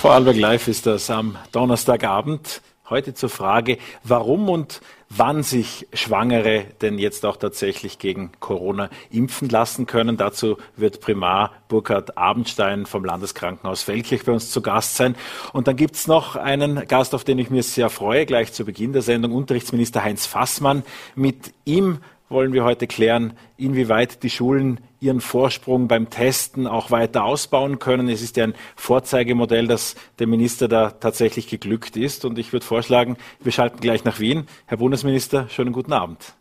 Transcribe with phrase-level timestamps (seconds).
[0.00, 2.62] Vorarlberg Live ist das am Donnerstagabend.
[2.88, 9.48] Heute zur Frage, warum und wann sich Schwangere denn jetzt auch tatsächlich gegen Corona impfen
[9.48, 10.16] lassen können.
[10.16, 15.16] Dazu wird Primar Burkhard Abendstein vom Landeskrankenhaus Feldkirch bei uns zu Gast sein.
[15.52, 18.92] Und dann gibt's noch einen Gast, auf den ich mich sehr freue, gleich zu Beginn
[18.92, 20.84] der Sendung, Unterrichtsminister Heinz Fassmann.
[21.16, 27.24] Mit ihm wollen wir heute klären, inwieweit die Schulen ihren Vorsprung beim Testen auch weiter
[27.24, 28.08] ausbauen können.
[28.08, 32.24] Es ist ja ein Vorzeigemodell, das dem Minister da tatsächlich geglückt ist.
[32.24, 34.46] Und ich würde vorschlagen, wir schalten gleich nach Wien.
[34.66, 36.34] Herr Bundesminister, schönen guten Abend.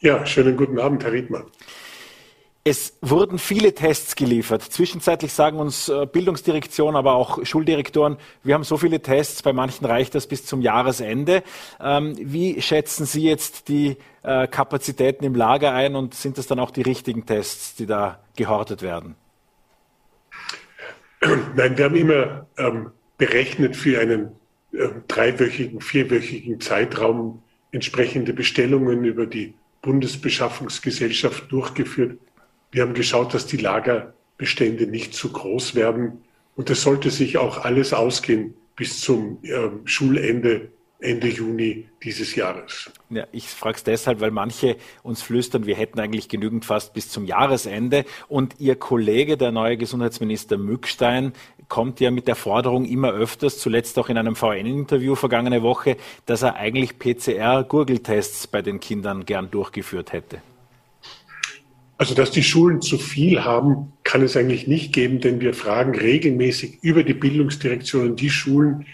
[0.00, 1.44] Ja, schönen guten Abend, Herr Riedmann.
[2.68, 4.62] Es wurden viele Tests geliefert.
[4.62, 9.86] Zwischenzeitlich sagen uns äh, Bildungsdirektion, aber auch Schuldirektoren, wir haben so viele Tests, bei manchen
[9.86, 11.42] reicht das bis zum Jahresende.
[11.80, 16.58] Ähm, wie schätzen Sie jetzt die äh, Kapazitäten im Lager ein und sind das dann
[16.58, 19.14] auch die richtigen Tests, die da gehortet werden?
[21.56, 24.32] Nein, wir haben immer ähm, berechnet für einen
[24.72, 27.42] äh, dreiwöchigen, vierwöchigen Zeitraum
[27.72, 32.18] entsprechende Bestellungen über die Bundesbeschaffungsgesellschaft durchgeführt
[32.70, 36.24] wir haben geschaut, dass die Lagerbestände nicht zu groß werden.
[36.56, 40.68] Und das sollte sich auch alles ausgehen bis zum äh, Schulende
[41.00, 42.90] Ende Juni dieses Jahres.
[43.08, 47.08] Ja, ich frage es deshalb, weil manche uns flüstern, wir hätten eigentlich genügend fast bis
[47.08, 48.04] zum Jahresende.
[48.26, 51.34] Und Ihr Kollege, der neue Gesundheitsminister Mückstein,
[51.68, 55.96] kommt ja mit der Forderung immer öfters, zuletzt auch in einem VN-Interview vergangene Woche,
[56.26, 60.42] dass er eigentlich PCR-Gurgeltests bei den Kindern gern durchgeführt hätte.
[61.98, 65.96] Also, dass die Schulen zu viel haben, kann es eigentlich nicht geben, denn wir fragen
[65.96, 68.86] regelmäßig über die Bildungsdirektionen die Schulen,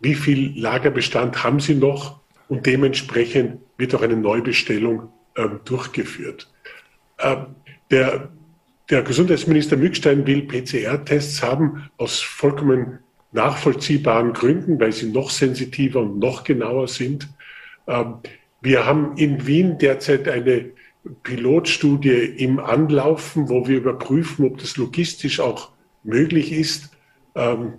[0.00, 6.52] wie viel Lagerbestand haben sie noch und dementsprechend wird auch eine Neubestellung ähm, durchgeführt.
[7.18, 7.46] Ähm,
[7.90, 8.28] der,
[8.90, 12.98] der Gesundheitsminister Mückstein will PCR-Tests haben aus vollkommen
[13.32, 17.28] nachvollziehbaren Gründen, weil sie noch sensitiver und noch genauer sind.
[17.86, 18.16] Ähm,
[18.60, 20.72] wir haben in Wien derzeit eine
[21.22, 25.70] Pilotstudie im Anlaufen, wo wir überprüfen, ob das logistisch auch
[26.02, 26.90] möglich ist.
[27.34, 27.74] Ähm,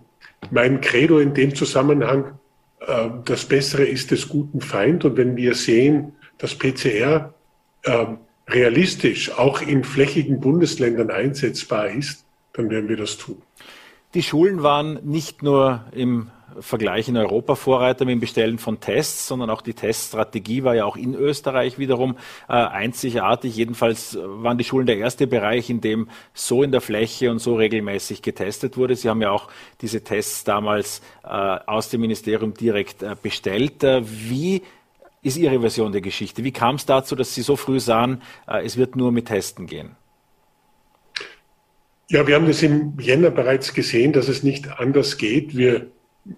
[0.49, 2.39] mein Credo in dem Zusammenhang,
[2.79, 5.05] äh, das Bessere ist des guten Feind.
[5.05, 7.33] Und wenn wir sehen, dass PCR
[7.83, 8.05] äh,
[8.47, 13.41] realistisch auch in flächigen Bundesländern einsetzbar ist, dann werden wir das tun.
[14.13, 19.27] Die Schulen waren nicht nur im Vergleich in Europa Vorreiter mit dem Bestellen von Tests,
[19.27, 22.17] sondern auch die Teststrategie war ja auch in Österreich wiederum
[22.49, 23.55] äh, einzigartig.
[23.55, 27.55] Jedenfalls waren die Schulen der erste Bereich, in dem so in der Fläche und so
[27.55, 28.95] regelmäßig getestet wurde.
[28.95, 29.49] Sie haben ja auch
[29.81, 33.83] diese Tests damals äh, aus dem Ministerium direkt äh, bestellt.
[33.83, 34.61] Äh, wie
[35.21, 36.43] ist Ihre Version der Geschichte?
[36.43, 39.67] Wie kam es dazu, dass Sie so früh sahen, äh, es wird nur mit Testen
[39.67, 39.95] gehen?
[42.09, 45.55] Ja, wir haben das im Jänner bereits gesehen, dass es nicht anders geht.
[45.55, 45.87] Wir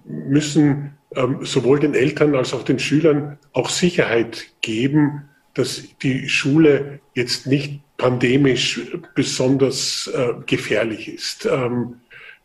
[0.06, 7.00] müssen ähm, sowohl den Eltern als auch den Schülern auch Sicherheit geben, dass die Schule
[7.14, 8.82] jetzt nicht pandemisch
[9.14, 11.46] besonders äh, gefährlich ist.
[11.46, 11.96] Ähm,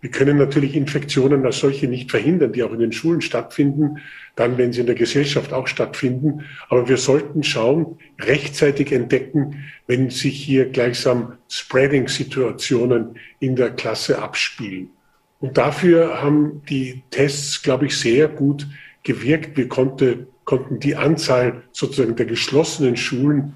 [0.00, 3.99] wir können natürlich Infektionen als solche nicht verhindern, die auch in den Schulen stattfinden,
[4.37, 6.44] dann, wenn sie in der Gesellschaft auch stattfinden.
[6.69, 14.91] Aber wir sollten schauen, rechtzeitig entdecken, wenn sich hier gleichsam Spreading-Situationen in der Klasse abspielen.
[15.41, 18.66] Und dafür haben die Tests, glaube ich, sehr gut
[19.03, 19.56] gewirkt.
[19.56, 23.54] Wir konnte, konnten die Anzahl sozusagen der geschlossenen Schulen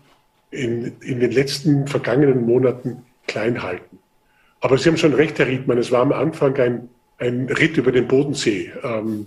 [0.51, 3.99] in, in den letzten vergangenen Monaten klein halten.
[4.61, 6.89] Aber Sie haben schon recht, Herr Riedmann, es war am Anfang ein,
[7.19, 8.71] ein Ritt über den Bodensee.
[8.85, 9.27] Ähm,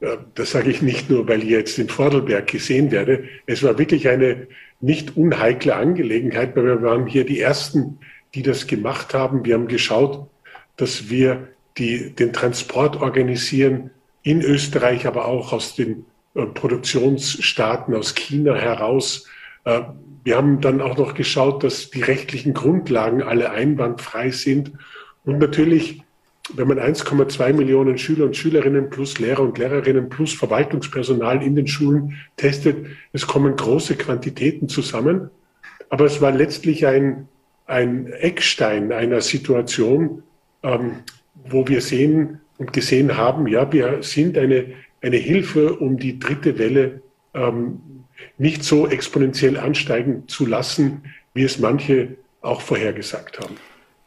[0.00, 3.24] äh, das sage ich nicht nur, weil ich jetzt in Vordelberg gesehen werde.
[3.46, 4.46] Es war wirklich eine
[4.80, 7.98] nicht unheikle Angelegenheit, weil wir waren hier die Ersten,
[8.34, 9.44] die das gemacht haben.
[9.44, 10.28] Wir haben geschaut,
[10.76, 13.90] dass wir die den Transport organisieren
[14.22, 19.26] in Österreich, aber auch aus den äh, Produktionsstaaten aus China heraus.
[19.64, 19.82] Äh,
[20.24, 24.72] wir haben dann auch noch geschaut, dass die rechtlichen Grundlagen alle einwandfrei sind.
[25.24, 26.02] Und natürlich,
[26.54, 31.66] wenn man 1,2 Millionen Schüler und Schülerinnen plus Lehrer und Lehrerinnen plus Verwaltungspersonal in den
[31.66, 35.30] Schulen testet, es kommen große Quantitäten zusammen.
[35.88, 37.28] Aber es war letztlich ein,
[37.66, 40.22] ein Eckstein einer Situation,
[40.62, 41.00] ähm,
[41.48, 44.66] wo wir sehen und gesehen haben, ja, wir sind eine,
[45.00, 47.02] eine Hilfe, um die dritte Welle
[47.34, 47.80] ähm,
[48.38, 51.02] nicht so exponentiell ansteigen zu lassen,
[51.34, 53.56] wie es manche auch vorhergesagt haben.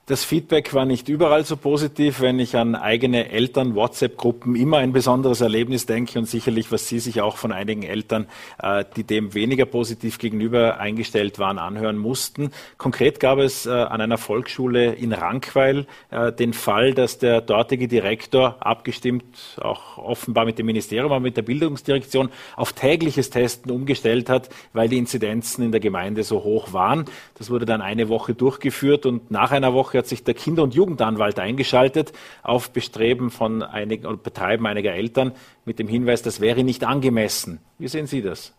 [0.08, 5.42] Das Feedback war nicht überall so positiv, wenn ich an eigene Eltern-WhatsApp-Gruppen immer ein besonderes
[5.42, 8.28] Erlebnis denke und sicherlich, was Sie sich auch von einigen Eltern,
[8.62, 12.52] äh, die dem weniger positiv gegenüber eingestellt waren, anhören mussten.
[12.78, 17.88] Konkret gab es äh, an einer Volksschule in Rankweil äh, den Fall, dass der dortige
[17.88, 24.30] Direktor abgestimmt, auch offenbar mit dem Ministerium, aber mit der Bildungsdirektion, auf tägliches Testen umgestellt
[24.30, 27.06] hat, weil die Inzidenzen in der Gemeinde so hoch waren.
[27.40, 30.64] Das wurde dann eine Woche durchgeführt und nach einer Woche Woche hat sich der Kinder-
[30.64, 32.12] und Jugendanwalt eingeschaltet
[32.44, 35.32] auf Bestreben von einigen oder Betreiben einiger Eltern
[35.66, 37.60] mit dem Hinweis, das wäre nicht angemessen.
[37.80, 38.54] Wie sehen Sie das?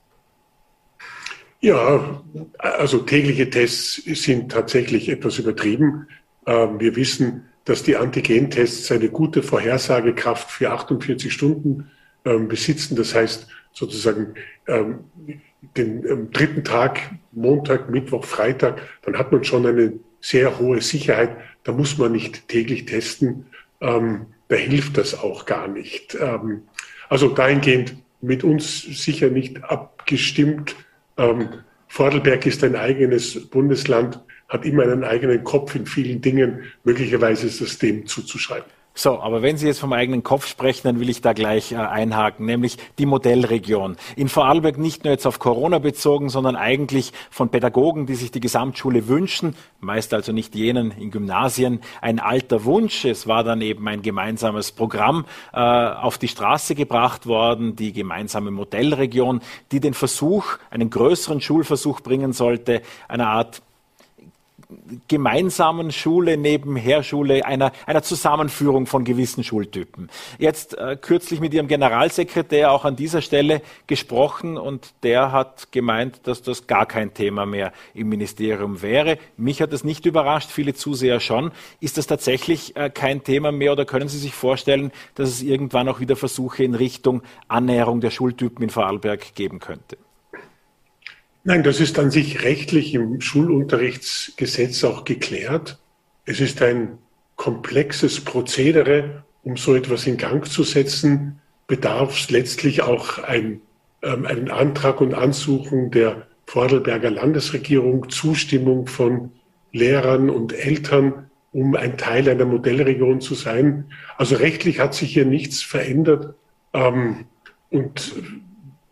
[1.60, 2.22] Ja,
[2.58, 6.06] also tägliche Tests sind tatsächlich etwas übertrieben.
[6.46, 11.90] Ähm, wir wissen, dass die Antigentests eine gute Vorhersagekraft für 48 Stunden
[12.24, 12.94] ähm, besitzen.
[12.94, 14.34] Das heißt sozusagen
[14.68, 15.00] ähm,
[15.76, 17.00] den dritten Tag,
[17.32, 19.94] Montag, Mittwoch, Freitag, dann hat man schon eine
[20.26, 21.36] sehr hohe Sicherheit.
[21.62, 23.46] Da muss man nicht täglich testen.
[23.80, 26.16] Ähm, da hilft das auch gar nicht.
[26.20, 26.62] Ähm,
[27.08, 30.74] also dahingehend mit uns sicher nicht abgestimmt.
[31.16, 31.48] Ähm,
[31.86, 36.64] Vordelberg ist ein eigenes Bundesland, hat immer einen eigenen Kopf in vielen Dingen.
[36.82, 38.68] Möglicherweise ist das dem zuzuschreiben.
[38.98, 41.76] So, aber wenn Sie jetzt vom eigenen Kopf sprechen, dann will ich da gleich äh,
[41.76, 43.98] einhaken, nämlich die Modellregion.
[44.16, 48.40] In Vorarlberg nicht nur jetzt auf Corona bezogen, sondern eigentlich von Pädagogen, die sich die
[48.40, 53.04] Gesamtschule wünschen, meist also nicht jenen in Gymnasien, ein alter Wunsch.
[53.04, 58.50] Es war dann eben ein gemeinsames Programm äh, auf die Straße gebracht worden, die gemeinsame
[58.50, 63.60] Modellregion, die den Versuch, einen größeren Schulversuch bringen sollte, eine Art
[65.08, 70.10] gemeinsamen Schule, Nebenherschule, einer, einer Zusammenführung von gewissen Schultypen.
[70.38, 76.20] Jetzt äh, kürzlich mit Ihrem Generalsekretär auch an dieser Stelle gesprochen und der hat gemeint,
[76.24, 79.18] dass das gar kein Thema mehr im Ministerium wäre.
[79.36, 81.52] Mich hat das nicht überrascht, viele Zuseher schon.
[81.80, 85.88] Ist das tatsächlich äh, kein Thema mehr oder können Sie sich vorstellen, dass es irgendwann
[85.88, 89.96] auch wieder Versuche in Richtung Annäherung der Schultypen in Vorarlberg geben könnte?
[91.48, 95.78] Nein, das ist an sich rechtlich im Schulunterrichtsgesetz auch geklärt.
[96.24, 96.98] Es ist ein
[97.36, 101.38] komplexes Prozedere, um so etwas in Gang zu setzen,
[101.68, 103.60] bedarf es letztlich auch ein,
[104.02, 109.30] ähm, einen Antrag und Ansuchen der Vordelberger Landesregierung, Zustimmung von
[109.70, 113.84] Lehrern und Eltern, um ein Teil einer Modellregion zu sein.
[114.16, 116.34] Also rechtlich hat sich hier nichts verändert.
[116.72, 117.26] Ähm,
[117.70, 118.16] und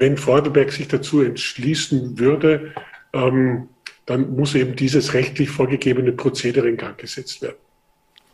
[0.04, 2.74] wenn Vordelberg sich dazu entschließen würde,
[3.14, 3.70] ähm,
[4.04, 7.56] dann muss eben dieses rechtlich vorgegebene Prozedere in Gang gesetzt werden.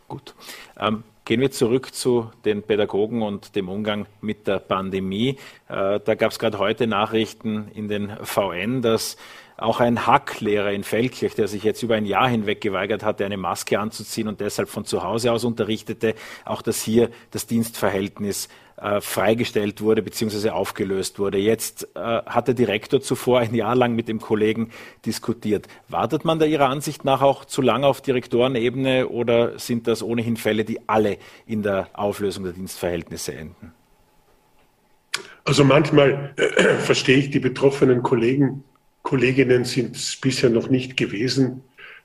[0.09, 0.35] Gut.
[0.77, 5.37] Ähm, gehen wir zurück zu den Pädagogen und dem Umgang mit der Pandemie.
[5.69, 9.15] Äh, da gab es gerade heute Nachrichten in den VN, dass
[9.55, 13.37] auch ein Hacklehrer in Feldkirch, der sich jetzt über ein Jahr hinweg geweigert hatte, eine
[13.37, 18.49] Maske anzuziehen und deshalb von zu Hause aus unterrichtete, auch dass hier das Dienstverhältnis
[18.81, 20.49] äh, freigestellt wurde bzw.
[20.49, 21.37] aufgelöst wurde.
[21.37, 24.71] Jetzt äh, hat der Direktor zuvor ein Jahr lang mit dem Kollegen
[25.05, 25.67] diskutiert.
[25.87, 30.37] Wartet man da Ihrer Ansicht nach auch zu lange auf Direktorenebene oder sind das ohnehin
[30.37, 33.73] Fälle, die alle in der Auflösung der Dienstverhältnisse enden?
[35.45, 38.63] Also manchmal äh, verstehe ich die betroffenen Kollegen
[39.03, 41.63] Kolleginnen sind es bisher noch nicht gewesen,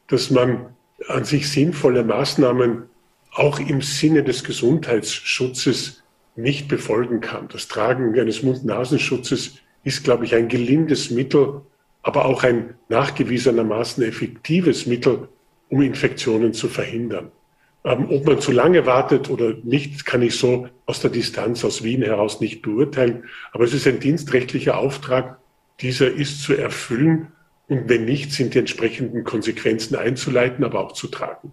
[0.08, 0.74] dass man
[1.08, 2.84] an sich sinnvolle Maßnahmen
[3.32, 6.02] auch im Sinne des Gesundheitsschutzes
[6.36, 7.48] nicht befolgen kann.
[7.48, 11.62] Das Tragen eines Mund-Nasenschutzes ist, glaube ich, ein gelindes Mittel,
[12.02, 15.28] aber auch ein nachgewiesenermaßen effektives Mittel,
[15.68, 17.32] um Infektionen zu verhindern.
[17.84, 21.82] Ähm, ob man zu lange wartet oder nicht, kann ich so aus der Distanz aus
[21.82, 23.24] Wien heraus nicht beurteilen.
[23.52, 25.38] Aber es ist ein dienstrechtlicher Auftrag,
[25.80, 27.28] dieser ist zu erfüllen
[27.68, 31.52] und wenn nicht, sind die entsprechenden Konsequenzen einzuleiten, aber auch zu tragen.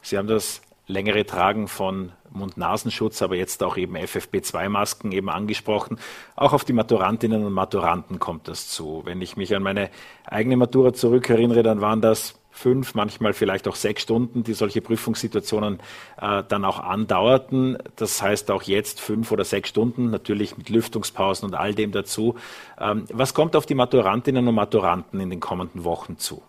[0.00, 5.98] Sie haben das längere Tragen von Mund-Nasenschutz, aber jetzt auch eben FFP2-Masken eben angesprochen.
[6.36, 9.02] Auch auf die Maturantinnen und Maturanten kommt das zu.
[9.04, 9.90] Wenn ich mich an meine
[10.24, 15.80] eigene Matura zurückerinnere, dann waren das fünf, manchmal vielleicht auch sechs Stunden, die solche Prüfungssituationen
[16.20, 17.78] äh, dann auch andauerten.
[17.96, 22.36] Das heißt auch jetzt fünf oder sechs Stunden, natürlich mit Lüftungspausen und all dem dazu.
[22.78, 26.42] Ähm, was kommt auf die Maturantinnen und Maturanten in den kommenden Wochen zu?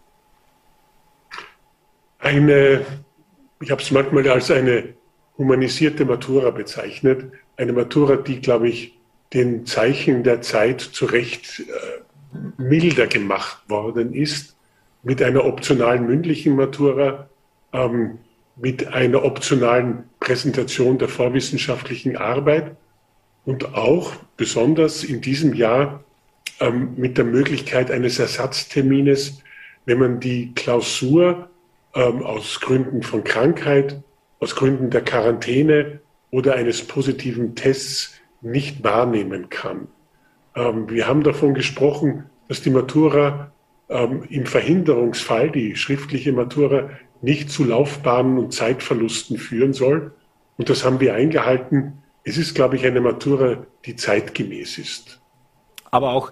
[2.19, 2.85] Eine,
[3.63, 4.89] ich habe es manchmal als eine
[5.37, 7.31] humanisierte Matura bezeichnet.
[7.55, 8.99] Eine Matura, die, glaube ich,
[9.33, 14.55] den Zeichen der Zeit zu Recht äh, milder gemacht worden ist
[15.01, 17.29] mit einer optionalen mündlichen Matura,
[17.71, 18.19] ähm,
[18.55, 22.75] mit einer optionalen Präsentation der vorwissenschaftlichen Arbeit
[23.45, 26.03] und auch besonders in diesem Jahr
[26.59, 29.41] ähm, mit der Möglichkeit eines Ersatztermines,
[29.85, 31.49] wenn man die Klausur
[31.95, 34.01] ähm, aus Gründen von Krankheit,
[34.39, 39.87] aus Gründen der Quarantäne oder eines positiven Tests nicht wahrnehmen kann.
[40.55, 43.51] Ähm, wir haben davon gesprochen, dass die Matura
[43.89, 46.89] ähm, im Verhinderungsfall, die schriftliche Matura,
[47.21, 50.13] nicht zu Laufbahnen und Zeitverlusten führen soll.
[50.57, 52.03] Und das haben wir eingehalten.
[52.23, 55.21] Es ist, glaube ich, eine Matura, die zeitgemäß ist.
[55.89, 56.31] Aber auch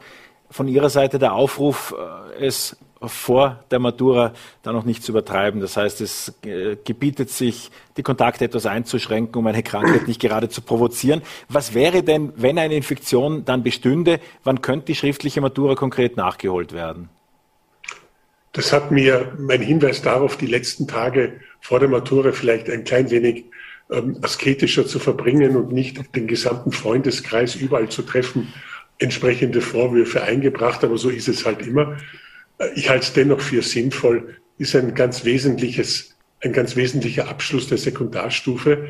[0.50, 5.60] von Ihrer Seite der Aufruf, äh, es vor der Matura da noch nicht zu übertreiben.
[5.60, 10.50] Das heißt, es äh, gebietet sich, die Kontakte etwas einzuschränken, um eine Krankheit nicht gerade
[10.50, 11.22] zu provozieren.
[11.50, 14.20] Was wäre denn, wenn eine Infektion dann bestünde?
[14.44, 17.10] Wann könnte die schriftliche Matura konkret nachgeholt werden?
[18.54, 23.10] Das hat mir mein Hinweis darauf, die letzten Tage vor der Matura vielleicht ein klein
[23.10, 23.46] wenig
[23.90, 28.54] ähm, asketischer zu verbringen und nicht den gesamten Freundeskreis überall zu treffen,
[28.98, 30.84] entsprechende Vorwürfe eingebracht.
[30.84, 31.98] Aber so ist es halt immer.
[32.76, 37.78] Ich halte es dennoch für sinnvoll, ist ein ganz wesentliches, ein ganz wesentlicher Abschluss der
[37.78, 38.90] Sekundarstufe.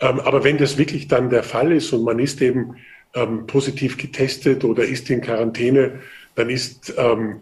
[0.00, 2.76] Ähm, aber wenn das wirklich dann der Fall ist und man ist eben
[3.14, 6.00] ähm, positiv getestet oder ist in Quarantäne,
[6.34, 7.40] dann ist ähm,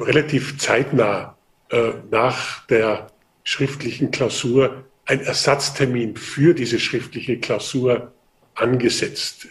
[0.00, 1.36] relativ zeitnah
[1.70, 3.08] äh, nach der
[3.44, 8.12] schriftlichen Klausur ein Ersatztermin für diese schriftliche Klausur
[8.54, 9.48] angesetzt.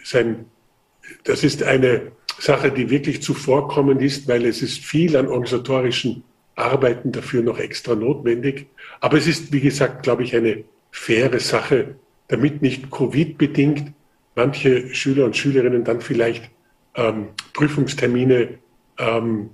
[1.23, 6.23] Das ist eine Sache, die wirklich zuvorkommend ist, weil es ist viel an organisatorischen
[6.55, 8.67] Arbeiten dafür noch extra notwendig.
[8.99, 11.95] Aber es ist, wie gesagt, glaube ich, eine faire Sache,
[12.27, 13.93] damit nicht Covid-bedingt
[14.35, 16.49] manche Schüler und Schülerinnen dann vielleicht
[16.95, 18.59] ähm, Prüfungstermine
[18.99, 19.49] ähm,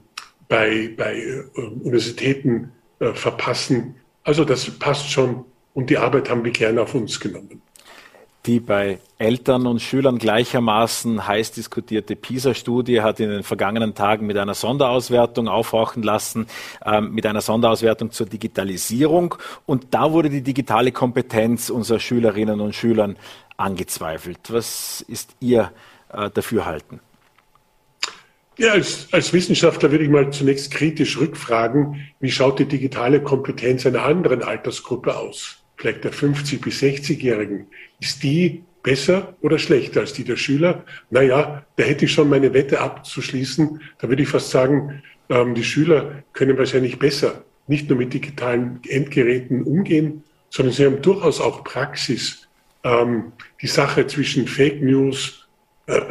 [0.49, 3.95] bei, bei äh, Universitäten äh, verpassen.
[4.23, 7.61] Also das passt schon und die Arbeit haben wir gerne auf uns genommen.
[8.45, 14.37] Die bei Eltern und Schülern gleichermaßen heiß diskutierte PISA-Studie hat in den vergangenen Tagen mit
[14.37, 16.47] einer Sonderauswertung aufhorchen lassen,
[16.85, 19.35] äh, mit einer Sonderauswertung zur Digitalisierung.
[19.65, 23.15] Und da wurde die digitale Kompetenz unserer Schülerinnen und Schülern
[23.55, 24.39] angezweifelt.
[24.49, 25.71] Was ist Ihr
[26.11, 26.99] äh, Dafürhalten?
[28.57, 33.85] Ja, als, als Wissenschaftler würde ich mal zunächst kritisch rückfragen, wie schaut die digitale Kompetenz
[33.85, 35.62] einer anderen Altersgruppe aus?
[35.77, 37.67] Vielleicht der 50- bis 60-Jährigen,
[37.99, 40.83] ist die besser oder schlechter als die der Schüler?
[41.09, 43.81] Naja, da hätte ich schon meine Wette abzuschließen.
[43.99, 48.81] Da würde ich fast sagen, ähm, die Schüler können wahrscheinlich besser nicht nur mit digitalen
[48.87, 52.47] Endgeräten umgehen, sondern sie haben durchaus auch Praxis,
[52.83, 55.47] ähm, die Sache zwischen Fake News
[55.87, 56.01] äh,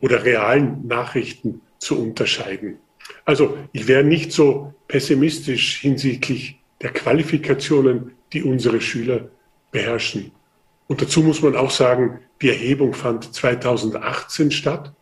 [0.00, 2.76] oder realen Nachrichten zu unterscheiden.
[3.24, 9.28] Also ich wäre nicht so pessimistisch hinsichtlich der Qualifikationen die unsere Schüler
[9.70, 10.32] beherrschen.
[10.88, 14.92] Und dazu muss man auch sagen, die Erhebung fand 2018 statt.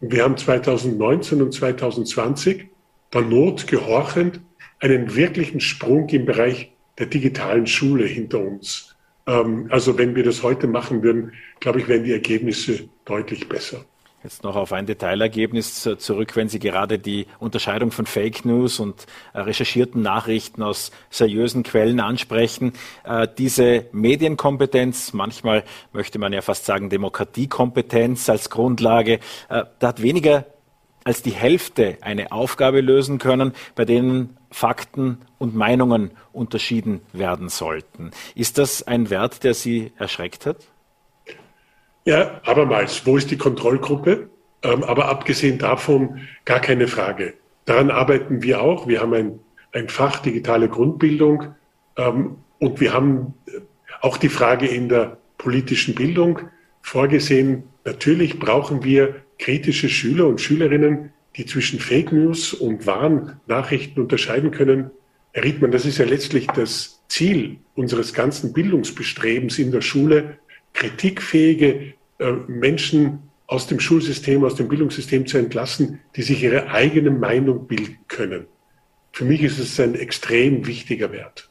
[0.00, 2.66] Und wir haben 2019 und 2020
[3.12, 4.40] der Not gehorchend
[4.80, 8.96] einen wirklichen Sprung im Bereich der digitalen Schule hinter uns.
[9.26, 13.84] Ähm, also wenn wir das heute machen würden, glaube ich, wären die Ergebnisse deutlich besser.
[14.24, 19.06] Jetzt noch auf ein Detailergebnis zurück, wenn Sie gerade die Unterscheidung von Fake News und
[19.32, 22.72] äh, recherchierten Nachrichten aus seriösen Quellen ansprechen.
[23.04, 30.02] Äh, diese Medienkompetenz, manchmal möchte man ja fast sagen Demokratiekompetenz als Grundlage, äh, da hat
[30.02, 30.46] weniger
[31.04, 38.10] als die Hälfte eine Aufgabe lösen können, bei denen Fakten und Meinungen unterschieden werden sollten.
[38.34, 40.56] Ist das ein Wert, der Sie erschreckt hat?
[42.04, 44.28] Ja, abermals, wo ist die Kontrollgruppe?
[44.62, 47.34] Ähm, aber abgesehen davon gar keine Frage.
[47.64, 48.88] Daran arbeiten wir auch.
[48.88, 49.38] Wir haben ein,
[49.72, 51.54] ein Fach digitale Grundbildung
[51.96, 53.60] ähm, und wir haben äh,
[54.00, 56.40] auch die Frage in der politischen Bildung
[56.82, 57.64] vorgesehen.
[57.84, 64.50] Natürlich brauchen wir kritische Schüler und Schülerinnen, die zwischen Fake News und wahren Nachrichten unterscheiden
[64.50, 64.90] können.
[65.32, 70.38] Herr Riedmann, das ist ja letztlich das Ziel unseres ganzen Bildungsbestrebens in der Schule,
[70.78, 77.10] kritikfähige äh, Menschen aus dem Schulsystem, aus dem Bildungssystem zu entlassen, die sich ihre eigene
[77.10, 78.46] Meinung bilden können.
[79.10, 81.48] Für mich ist es ein extrem wichtiger Wert.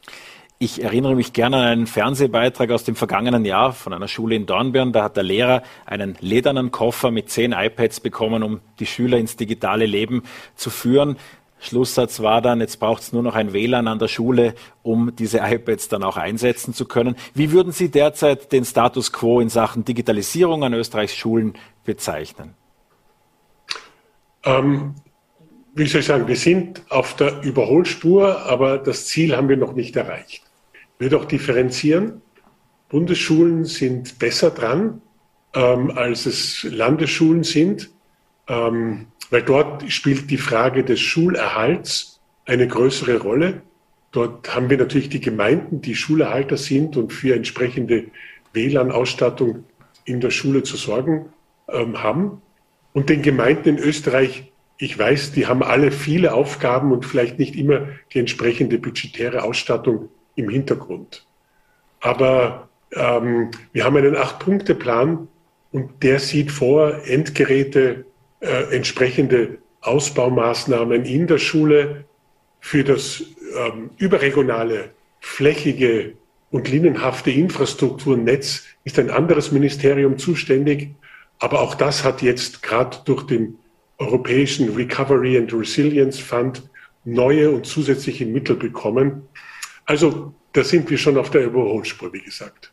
[0.60, 4.46] Ich erinnere mich gerne an einen Fernsehbeitrag aus dem vergangenen Jahr von einer Schule in
[4.46, 4.92] Dornbirn.
[4.92, 9.36] Da hat der Lehrer einen ledernen Koffer mit zehn iPads bekommen, um die Schüler ins
[9.36, 10.22] digitale Leben
[10.56, 11.16] zu führen.
[11.60, 15.38] Schlusssatz war dann, jetzt braucht es nur noch ein WLAN an der Schule, um diese
[15.38, 17.16] iPads dann auch einsetzen zu können.
[17.34, 22.54] Wie würden Sie derzeit den Status quo in Sachen Digitalisierung an Österreichs Schulen bezeichnen?
[24.44, 24.94] Ähm,
[25.74, 29.74] wie soll ich sagen, wir sind auf der Überholspur, aber das Ziel haben wir noch
[29.74, 30.42] nicht erreicht.
[30.72, 32.22] Ich würde auch differenzieren.
[32.88, 35.02] Bundesschulen sind besser dran,
[35.54, 37.90] ähm, als es Landesschulen sind.
[38.48, 43.62] Ähm, weil dort spielt die Frage des Schulerhalts eine größere Rolle.
[44.12, 48.06] Dort haben wir natürlich die Gemeinden, die Schulerhalter sind und für entsprechende
[48.54, 49.64] WLAN-Ausstattung
[50.04, 51.26] in der Schule zu sorgen
[51.68, 52.40] ähm, haben.
[52.94, 57.54] Und den Gemeinden in Österreich, ich weiß, die haben alle viele Aufgaben und vielleicht nicht
[57.54, 61.26] immer die entsprechende budgetäre Ausstattung im Hintergrund.
[62.00, 65.28] Aber ähm, wir haben einen Acht-Punkte-Plan
[65.72, 68.06] und der sieht vor, Endgeräte,
[68.40, 72.04] äh, entsprechende Ausbaumaßnahmen in der Schule
[72.60, 73.22] für das
[73.56, 74.90] ähm, überregionale,
[75.20, 76.14] flächige
[76.50, 80.90] und linienhafte Infrastrukturnetz ist ein anderes Ministerium zuständig.
[81.38, 83.58] Aber auch das hat jetzt gerade durch den
[83.98, 86.62] Europäischen Recovery and Resilience Fund
[87.04, 89.28] neue und zusätzliche Mittel bekommen.
[89.84, 92.72] Also da sind wir schon auf der Überholspur, wie gesagt.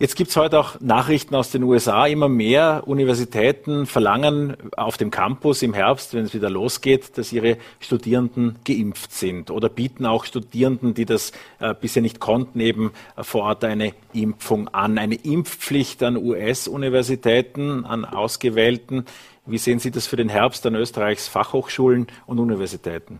[0.00, 2.06] Jetzt gibt es heute auch Nachrichten aus den USA.
[2.06, 7.56] Immer mehr Universitäten verlangen auf dem Campus im Herbst, wenn es wieder losgeht, dass ihre
[7.80, 13.42] Studierenden geimpft sind oder bieten auch Studierenden, die das äh, bisher nicht konnten, eben vor
[13.42, 14.98] Ort eine Impfung an.
[14.98, 19.04] Eine Impfpflicht an US-Universitäten, an ausgewählten.
[19.46, 23.18] Wie sehen Sie das für den Herbst an Österreichs Fachhochschulen und Universitäten?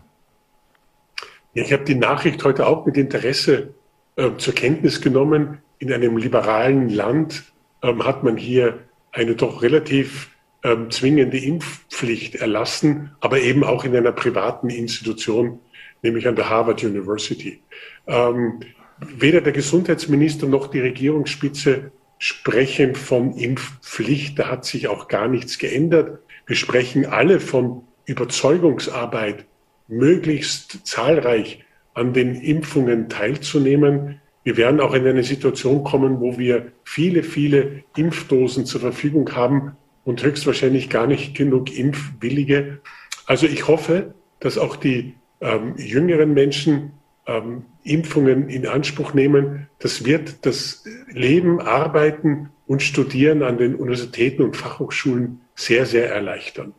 [1.53, 3.73] Ja, ich habe die Nachricht heute auch mit Interesse
[4.15, 7.43] äh, zur Kenntnis genommen in einem liberalen Land
[7.81, 8.79] ähm, hat man hier
[9.11, 10.29] eine doch relativ
[10.63, 15.59] ähm, zwingende Impfpflicht erlassen, aber eben auch in einer privaten Institution,
[16.01, 17.61] nämlich an der Harvard University.
[18.07, 18.59] Ähm,
[18.99, 24.37] weder der Gesundheitsminister noch die Regierungsspitze sprechen von Impfpflicht.
[24.37, 26.19] Da hat sich auch gar nichts geändert.
[26.45, 29.45] Wir sprechen alle von Überzeugungsarbeit,
[29.87, 34.19] möglichst zahlreich an den Impfungen teilzunehmen.
[34.49, 39.77] Wir werden auch in eine Situation kommen, wo wir viele, viele Impfdosen zur Verfügung haben
[40.05, 42.79] und höchstwahrscheinlich gar nicht genug Impfwillige.
[43.27, 46.93] Also ich hoffe, dass auch die ähm, jüngeren Menschen
[47.27, 49.67] ähm, Impfungen in Anspruch nehmen.
[49.77, 56.73] Das wird das Leben, Arbeiten und Studieren an den Universitäten und Fachhochschulen sehr, sehr erleichtern.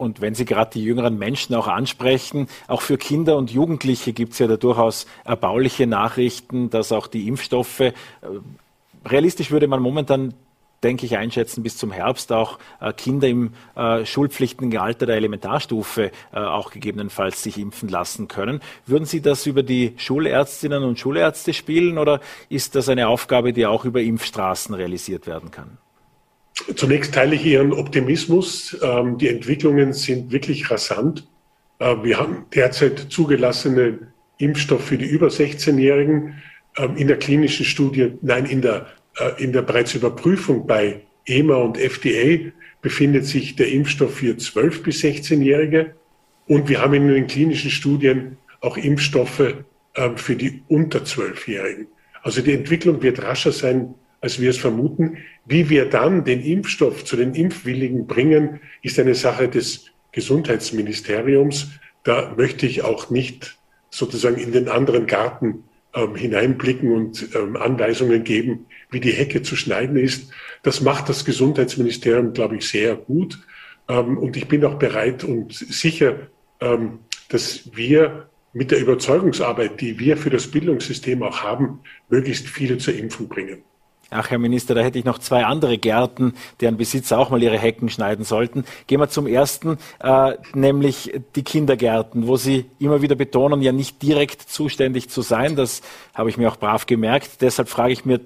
[0.00, 4.32] Und wenn Sie gerade die jüngeren Menschen auch ansprechen, auch für Kinder und Jugendliche gibt
[4.32, 7.92] es ja da durchaus erbauliche Nachrichten, dass auch die Impfstoffe, äh,
[9.04, 10.32] realistisch würde man momentan
[10.82, 16.10] denke ich, einschätzen, bis zum Herbst auch äh, Kinder im äh, schulpflichtigen Alter der Elementarstufe
[16.32, 18.60] auch gegebenenfalls sich impfen lassen können.
[18.86, 23.66] Würden Sie das über die Schulärztinnen und Schulärzte spielen oder ist das eine Aufgabe, die
[23.66, 25.76] auch über Impfstraßen realisiert werden kann?
[26.74, 28.76] Zunächst teile ich Ihren Optimismus.
[28.82, 31.26] Ähm, die Entwicklungen sind wirklich rasant.
[31.78, 33.98] Äh, wir haben derzeit zugelassene
[34.38, 36.34] Impfstoff für die über 16-Jährigen
[36.76, 38.86] ähm, in der klinischen Studie, nein, in der,
[39.18, 42.50] äh, in der bereits Überprüfung bei EMA und FDA
[42.82, 45.94] befindet sich der Impfstoff für 12 bis 16-Jährige.
[46.46, 49.54] Und wir haben in den klinischen Studien auch Impfstoffe
[49.94, 51.86] ähm, für die unter 12-Jährigen.
[52.22, 55.18] Also die Entwicklung wird rascher sein als wir es vermuten.
[55.46, 61.68] Wie wir dann den Impfstoff zu den Impfwilligen bringen, ist eine Sache des Gesundheitsministeriums.
[62.04, 63.58] Da möchte ich auch nicht
[63.90, 69.56] sozusagen in den anderen Garten ähm, hineinblicken und ähm, Anweisungen geben, wie die Hecke zu
[69.56, 70.30] schneiden ist.
[70.62, 73.40] Das macht das Gesundheitsministerium, glaube ich, sehr gut.
[73.88, 76.28] Ähm, und ich bin auch bereit und sicher,
[76.60, 82.78] ähm, dass wir mit der Überzeugungsarbeit, die wir für das Bildungssystem auch haben, möglichst viele
[82.78, 83.62] zur Impfung bringen.
[84.10, 87.58] Ach, Herr Minister, da hätte ich noch zwei andere Gärten, deren Besitzer auch mal ihre
[87.58, 88.64] Hecken schneiden sollten.
[88.86, 94.02] Gehen wir zum ersten, äh, nämlich die Kindergärten, wo Sie immer wieder betonen, ja nicht
[94.02, 95.54] direkt zuständig zu sein.
[95.54, 95.82] Das
[96.14, 97.40] habe ich mir auch brav gemerkt.
[97.40, 98.20] Deshalb frage ich mir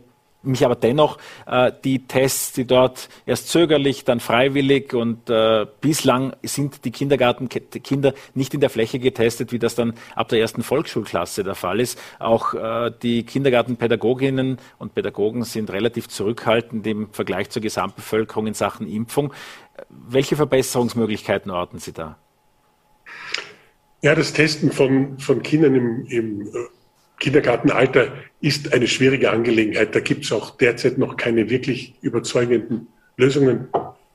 [0.47, 6.35] mich aber dennoch äh, die Tests, die dort erst zögerlich, dann freiwillig und äh, bislang
[6.43, 11.45] sind die Kindergartenkinder nicht in der Fläche getestet, wie das dann ab der ersten Volksschulklasse
[11.45, 11.99] der Fall ist.
[12.19, 18.89] Auch äh, die Kindergartenpädagoginnen und Pädagogen sind relativ zurückhaltend im Vergleich zur Gesamtbevölkerung in Sachen
[18.89, 19.33] Impfung.
[19.89, 22.17] Welche Verbesserungsmöglichkeiten orten Sie da?
[24.03, 26.51] Ja, das Testen von, von Kindern im, im äh,
[27.25, 28.09] Kindergartenalter
[28.43, 29.95] ist eine schwierige Angelegenheit.
[29.95, 33.69] Da gibt es auch derzeit noch keine wirklich überzeugenden Lösungen.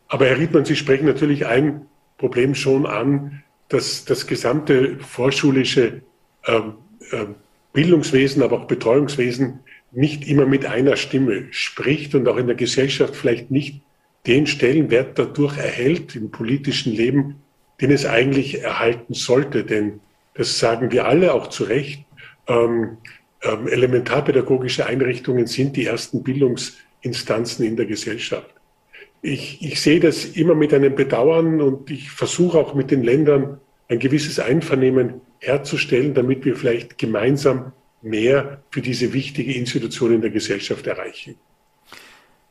[0.08, 1.88] Aber Herr Riedmann, Sie sprechen natürlich ein
[2.20, 6.04] Problem schon an, dass das gesamte vorschulische
[6.46, 6.74] ähm,
[7.10, 7.26] äh,
[7.74, 13.16] Bildungswesen, aber auch Betreuungswesen nicht immer mit einer Stimme spricht und auch in der Gesellschaft
[13.16, 13.82] vielleicht nicht
[14.28, 17.38] den Stellenwert dadurch erhält im politischen Leben,
[17.82, 19.64] den es eigentlich erhalten sollte.
[19.64, 20.00] Denn
[20.36, 22.06] das sagen wir alle auch zu Recht
[22.50, 22.98] ähm,
[23.42, 28.54] ähm, elementarpädagogische Einrichtungen sind die ersten Bildungsinstanzen in der Gesellschaft.
[29.22, 33.60] Ich, ich sehe das immer mit einem Bedauern und ich versuche auch mit den Ländern
[33.88, 40.30] ein gewisses Einvernehmen herzustellen, damit wir vielleicht gemeinsam mehr für diese wichtige Institution in der
[40.32, 41.36] Gesellschaft erreichen.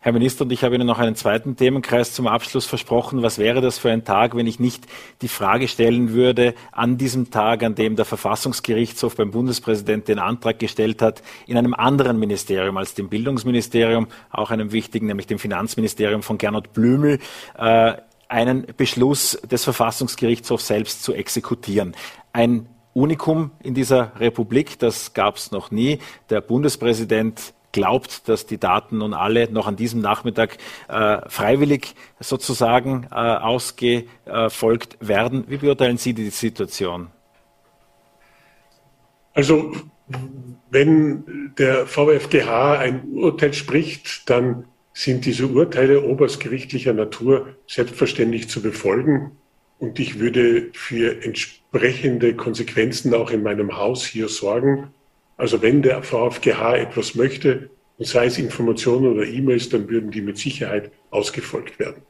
[0.09, 3.21] Herr Minister, und ich habe Ihnen noch einen zweiten Themenkreis zum Abschluss versprochen.
[3.21, 4.87] Was wäre das für ein Tag, wenn ich nicht
[5.21, 10.61] die Frage stellen würde, an diesem Tag, an dem der Verfassungsgerichtshof beim Bundespräsidenten den Antrag
[10.61, 16.23] gestellt hat, in einem anderen Ministerium als dem Bildungsministerium, auch einem wichtigen, nämlich dem Finanzministerium
[16.23, 17.18] von Gernot Blümel,
[17.59, 17.92] äh,
[18.29, 21.94] einen Beschluss des Verfassungsgerichtshofs selbst zu exekutieren.
[22.33, 25.99] Ein Unikum in dieser Republik, das gab es noch nie.
[26.31, 33.07] Der Bundespräsident glaubt, dass die Daten nun alle noch an diesem Nachmittag äh, freiwillig sozusagen
[33.11, 35.44] äh, ausgefolgt werden.
[35.48, 37.09] Wie beurteilen Sie die Situation?
[39.35, 39.72] Also
[40.70, 49.33] wenn der VfGH ein Urteil spricht, dann sind diese Urteile oberstgerichtlicher Natur selbstverständlich zu befolgen.
[49.78, 54.92] Und ich würde für entsprechende Konsequenzen auch in meinem Haus hier sorgen.
[55.38, 60.20] Also wenn der VfGH etwas möchte, und sei es Informationen oder E-Mails, dann würden die
[60.20, 62.03] mit Sicherheit ausgefolgt werden.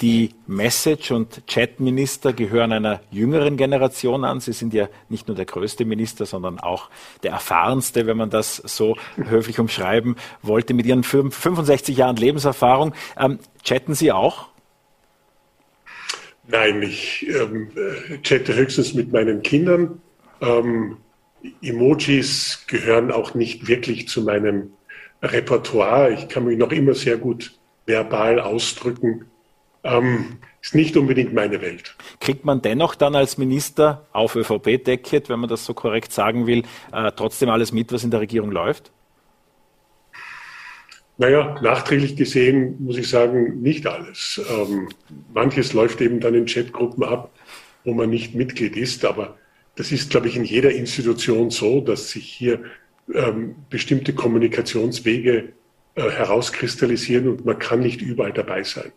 [0.00, 4.38] Die Message- und Chatminister gehören einer jüngeren Generation an.
[4.38, 6.88] Sie sind ja nicht nur der größte Minister, sondern auch
[7.24, 12.94] der erfahrenste, wenn man das so höflich umschreiben wollte, mit Ihren 65 Jahren Lebenserfahrung.
[13.18, 14.48] Ähm, chatten Sie auch?
[16.46, 20.00] Nein, ich ähm, äh, chatte höchstens mit meinen Kindern.
[20.40, 20.98] Ähm,
[21.62, 24.72] Emojis gehören auch nicht wirklich zu meinem
[25.22, 26.12] Repertoire.
[26.12, 27.52] Ich kann mich noch immer sehr gut
[27.86, 29.26] verbal ausdrücken.
[29.84, 31.96] Ähm, ist nicht unbedingt meine Welt.
[32.20, 36.64] Kriegt man dennoch dann als Minister auf ÖVP-Decket, wenn man das so korrekt sagen will,
[36.92, 38.90] äh, trotzdem alles mit, was in der Regierung läuft?
[41.16, 44.40] Naja, nachträglich gesehen muss ich sagen, nicht alles.
[44.50, 44.88] Ähm,
[45.32, 47.32] manches läuft eben dann in Chatgruppen ab,
[47.84, 49.36] wo man nicht Mitglied ist, aber
[49.78, 52.64] das ist, glaube ich, in jeder Institution so, dass sich hier
[53.14, 55.52] ähm, bestimmte Kommunikationswege
[55.94, 58.90] äh, herauskristallisieren und man kann nicht überall dabei sein.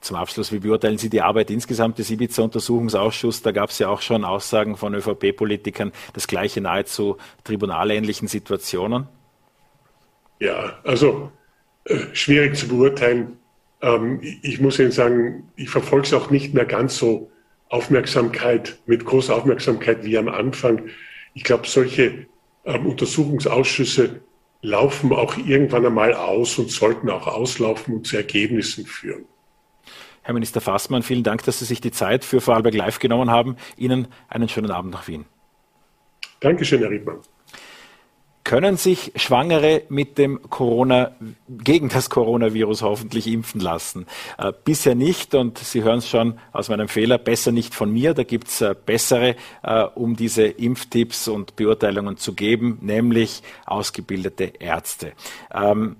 [0.00, 3.42] Zum Abschluss, wie beurteilen Sie die Arbeit insgesamt des Ibiza-Untersuchungsausschusses?
[3.42, 9.06] Da gab es ja auch schon Aussagen von ÖVP-Politikern, das gleiche nahezu tribunalähnlichen Situationen.
[10.40, 11.30] Ja, also
[11.84, 13.36] äh, schwierig zu beurteilen.
[13.82, 17.30] Ähm, ich muss Ihnen sagen, ich verfolge es auch nicht mehr ganz so
[17.74, 20.88] Aufmerksamkeit, mit großer Aufmerksamkeit wie am Anfang.
[21.34, 22.26] Ich glaube, solche
[22.64, 24.20] ähm, Untersuchungsausschüsse
[24.62, 29.26] laufen auch irgendwann einmal aus und sollten auch auslaufen und zu Ergebnissen führen.
[30.22, 33.56] Herr Minister Fassmann, vielen Dank, dass Sie sich die Zeit für Vorarlberg Live genommen haben.
[33.76, 35.26] Ihnen einen schönen Abend nach Wien.
[36.40, 37.18] Dankeschön, Herr Riedmann.
[38.44, 41.12] Können sich Schwangere mit dem Corona,
[41.48, 44.06] gegen das Coronavirus hoffentlich impfen lassen?
[44.36, 48.12] Äh, bisher nicht und Sie hören es schon aus meinem Fehler, besser nicht von mir.
[48.12, 55.12] Da gibt's äh, bessere, äh, um diese Impftipps und Beurteilungen zu geben, nämlich ausgebildete Ärzte.
[55.52, 55.96] Ähm,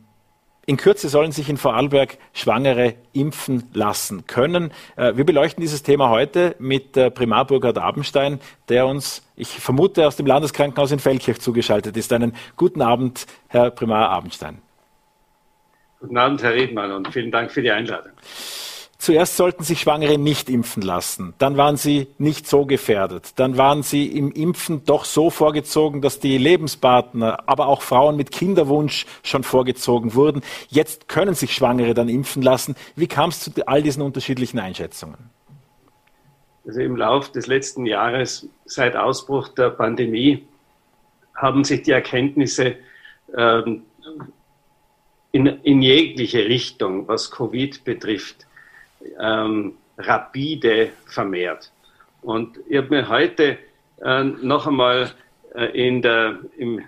[0.67, 4.73] in Kürze sollen sich in Vorarlberg Schwangere impfen lassen können.
[4.97, 10.17] Äh, wir beleuchten dieses Thema heute mit Primar Burkhard Abenstein, der uns, ich vermute, aus
[10.17, 12.13] dem Landeskrankenhaus in Feldkirch zugeschaltet ist.
[12.13, 14.59] Einen guten Abend, Herr Primar Abenstein.
[16.01, 18.13] Guten Abend, Herr Redmann, und vielen Dank für die Einladung.
[18.99, 21.35] Zuerst sollten sich Schwangere nicht impfen lassen.
[21.39, 23.33] Dann waren sie nicht so gefährdet.
[23.37, 28.31] Dann waren sie im Impfen doch so vorgezogen, dass die Lebenspartner, aber auch Frauen mit
[28.31, 30.43] Kinderwunsch schon vorgezogen wurden.
[30.69, 32.77] Jetzt können sich Schwangere dann impfen lassen.
[32.97, 35.31] Wie kam es zu all diesen unterschiedlichen Einschätzungen?
[36.67, 40.47] Also im Lauf des letzten Jahres, seit Ausbruch der Pandemie,
[41.35, 42.77] haben sich die Erkenntnisse
[43.37, 43.83] ähm,
[45.33, 48.47] in, in jegliche Richtung, was Covid betrifft,
[49.21, 51.71] ähm, rapide vermehrt.
[52.23, 53.59] Und ich habe mir heute
[54.03, 55.11] äh, noch einmal
[55.55, 56.83] äh, in, der, im,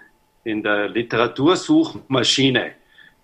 [0.44, 2.72] in der Literatursuchmaschine,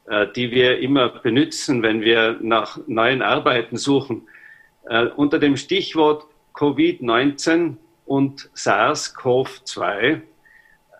[0.07, 4.28] äh, die wir immer benutzen, wenn wir nach neuen Arbeiten suchen,
[4.88, 10.20] äh, unter dem Stichwort Covid-19 und SARS-CoV-2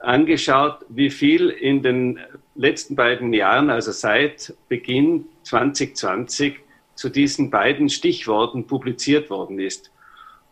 [0.01, 2.19] angeschaut, wie viel in den
[2.55, 6.59] letzten beiden Jahren, also seit Beginn 2020,
[6.95, 9.91] zu diesen beiden Stichworten publiziert worden ist.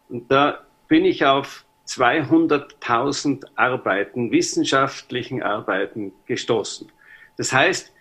[0.09, 6.90] Und da bin ich auf 200.000 Arbeiten, wissenschaftlichen Arbeiten gestoßen.
[7.37, 7.92] Das heißt,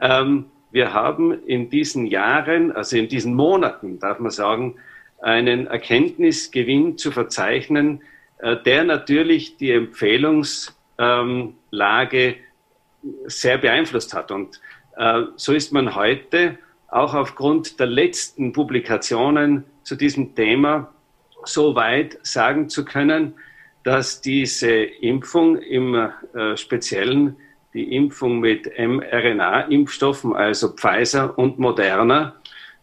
[0.00, 4.76] ähm, wir haben in diesen Jahren, also in diesen Monaten, darf man sagen,
[5.20, 8.02] einen Erkenntnisgewinn zu verzeichnen,
[8.38, 11.54] äh, der natürlich die Empfehlungslage
[12.18, 12.34] ähm,
[13.26, 14.30] sehr beeinflusst hat.
[14.30, 14.60] Und
[14.96, 20.92] äh, so ist man heute auch aufgrund der letzten Publikationen zu diesem Thema
[21.44, 23.34] so weit sagen zu können,
[23.84, 27.36] dass diese Impfung im äh, Speziellen
[27.72, 32.34] die Impfung mit mRNA-Impfstoffen, also Pfizer und Moderna,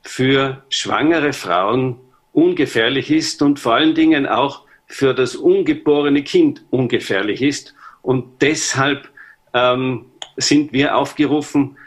[0.03, 1.99] für schwangere Frauen
[2.31, 7.73] ungefährlich ist und vor allen Dingen auch für das ungeborene Kind ungefährlich ist.
[8.01, 9.09] Und deshalb
[9.53, 10.05] ähm,
[10.37, 11.77] sind wir aufgerufen,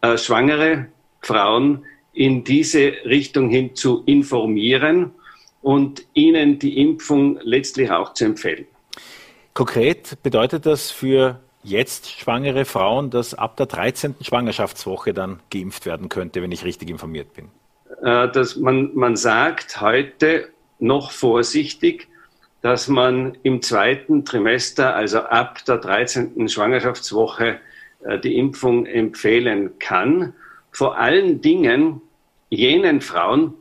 [0.00, 0.86] äh, schwangere
[1.22, 5.12] Frauen in diese Richtung hin zu informieren
[5.62, 8.66] und ihnen die Impfung letztlich auch zu empfehlen.
[9.54, 14.16] Konkret bedeutet das für jetzt schwangere Frauen, dass ab der 13.
[14.20, 17.48] Schwangerschaftswoche dann geimpft werden könnte, wenn ich richtig informiert bin?
[18.02, 22.08] Äh, dass man, man sagt heute noch vorsichtig,
[22.62, 26.48] dass man im zweiten Trimester, also ab der 13.
[26.48, 27.60] Schwangerschaftswoche,
[28.04, 30.34] äh, die Impfung empfehlen kann.
[30.72, 32.00] Vor allen Dingen
[32.50, 33.54] jenen Frauen,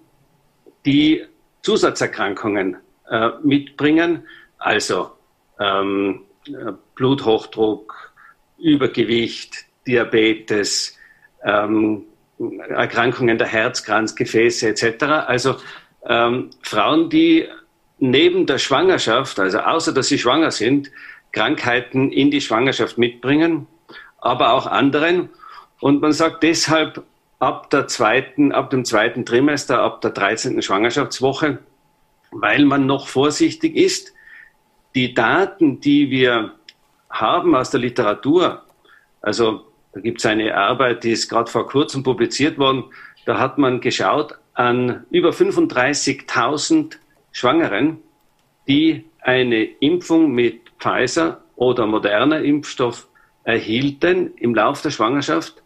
[0.85, 1.23] die
[1.61, 2.77] Zusatzerkrankungen
[3.09, 4.25] äh, mitbringen,
[4.57, 5.11] also
[5.59, 6.21] ähm,
[6.95, 8.11] Bluthochdruck,
[8.57, 10.97] Übergewicht, Diabetes,
[11.43, 12.05] ähm,
[12.69, 15.03] Erkrankungen der Herzkranzgefäße etc.
[15.03, 15.57] Also
[16.05, 17.47] ähm, Frauen, die
[17.99, 20.91] neben der Schwangerschaft, also außer dass sie schwanger sind,
[21.31, 23.67] Krankheiten in die Schwangerschaft mitbringen,
[24.17, 25.29] aber auch anderen.
[25.81, 27.03] Und man sagt deshalb
[27.39, 30.61] ab der zweiten, ab dem zweiten Trimester, ab der 13.
[30.61, 31.57] Schwangerschaftswoche,
[32.31, 34.13] weil man noch vorsichtig ist.
[34.95, 36.53] Die Daten, die wir
[37.09, 38.63] haben aus der Literatur,
[39.21, 42.85] also da gibt es eine Arbeit, die ist gerade vor kurzem publiziert worden.
[43.25, 46.97] Da hat man geschaut an über 35.000
[47.31, 47.97] Schwangeren,
[48.67, 53.07] die eine Impfung mit Pfizer oder moderner Impfstoff
[53.43, 55.60] erhielten im Laufe der Schwangerschaft.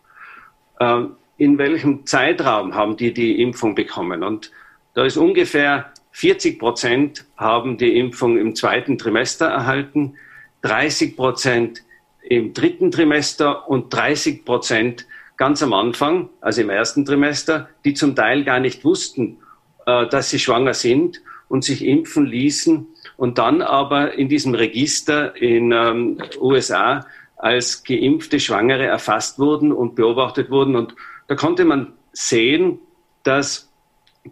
[0.79, 4.23] Ähm, in welchem Zeitraum haben die die Impfung bekommen?
[4.23, 4.51] Und
[4.93, 10.15] da ist ungefähr 40 Prozent haben die Impfung im zweiten Trimester erhalten,
[10.61, 11.83] 30 Prozent
[12.21, 15.05] im dritten Trimester und 30 Prozent
[15.38, 19.38] ganz am Anfang, also im ersten Trimester, die zum Teil gar nicht wussten,
[19.85, 25.35] äh, dass sie schwanger sind und sich impfen ließen und dann aber in diesem Register
[25.35, 30.75] in ähm, USA als geimpfte Schwangere erfasst wurden und beobachtet wurden.
[30.75, 30.95] Und
[31.27, 32.79] da konnte man sehen,
[33.23, 33.71] dass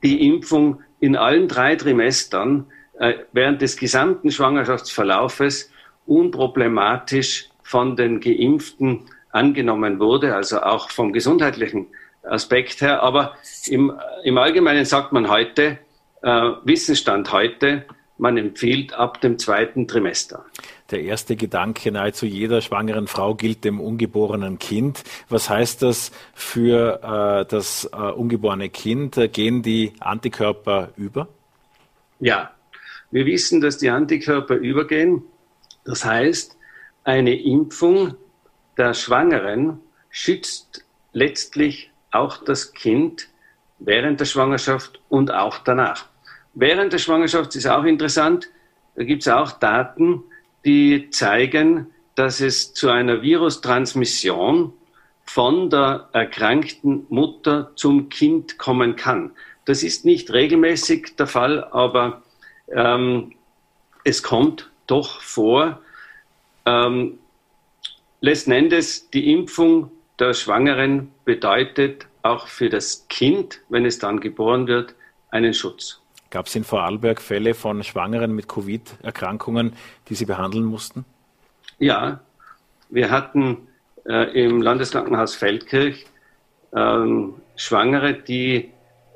[0.03, 2.67] die Impfung in allen drei Trimestern
[2.99, 5.71] äh, während des gesamten Schwangerschaftsverlaufes
[6.05, 11.87] unproblematisch von den Geimpften angenommen wurde, also auch vom gesundheitlichen
[12.23, 13.01] Aspekt her.
[13.01, 13.35] Aber
[13.67, 13.91] im,
[14.23, 15.79] im Allgemeinen sagt man heute,
[16.21, 17.85] äh, Wissensstand heute,
[18.17, 20.45] man empfiehlt ab dem zweiten Trimester.
[20.93, 25.03] Der erste Gedanke nahezu jeder schwangeren Frau gilt dem ungeborenen Kind.
[25.27, 29.19] Was heißt das für äh, das äh, ungeborene Kind?
[29.33, 31.27] Gehen die Antikörper über?
[32.19, 32.51] Ja,
[33.09, 35.23] wir wissen, dass die Antikörper übergehen.
[35.83, 36.55] Das heißt,
[37.05, 38.13] eine Impfung
[38.77, 39.79] der Schwangeren
[40.11, 43.29] schützt letztlich auch das Kind
[43.79, 46.05] während der Schwangerschaft und auch danach.
[46.53, 48.51] Während der Schwangerschaft ist auch interessant,
[48.95, 50.23] da gibt es auch Daten,
[50.65, 54.73] die zeigen, dass es zu einer Virustransmission
[55.25, 59.31] von der erkrankten Mutter zum Kind kommen kann.
[59.65, 62.23] Das ist nicht regelmäßig der Fall, aber
[62.69, 63.33] ähm,
[64.03, 65.79] es kommt doch vor,
[66.65, 67.19] ähm,
[68.21, 74.67] letzten Endes, die Impfung der Schwangeren bedeutet auch für das Kind, wenn es dann geboren
[74.67, 74.95] wird,
[75.29, 76.02] einen Schutz.
[76.33, 79.73] Gab es in Vorarlberg Fälle von Schwangeren mit Covid-Erkrankungen,
[80.09, 81.05] die Sie behandeln mussten?
[81.77, 82.21] Ja,
[82.89, 83.67] wir hatten
[84.07, 86.07] äh, im Landeskrankenhaus Feldkirch
[86.75, 88.71] ähm, Schwangere, die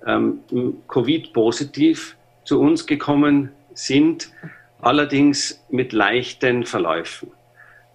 [0.06, 0.42] ähm,
[0.88, 4.32] Covid-positiv zu uns gekommen sind,
[4.80, 7.32] allerdings mit leichten Verläufen.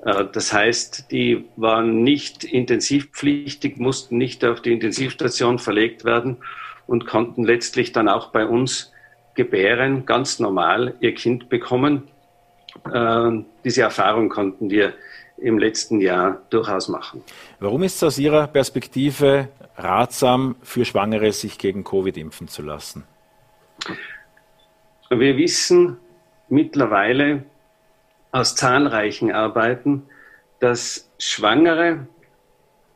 [0.05, 6.39] Äh, das heißt, die waren nicht intensivpflichtig, mussten nicht auf die Intensivstation verlegt werden
[6.89, 8.92] und konnten letztlich dann auch bei uns
[9.35, 12.09] gebären, ganz normal ihr Kind bekommen.
[12.93, 14.95] Äh, diese Erfahrung konnten wir
[15.39, 17.23] im letzten Jahr durchaus machen.
[17.59, 23.05] Warum ist es aus Ihrer Perspektive ratsam für Schwangere, sich gegen Covid impfen zu lassen?
[25.11, 25.99] Wir wissen
[26.49, 27.45] mittlerweile,
[28.31, 30.05] aus zahlreichen Arbeiten,
[30.59, 32.07] dass Schwangere